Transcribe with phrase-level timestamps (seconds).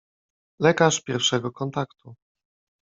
[0.59, 2.15] Lekarz pierwszego kontaktu.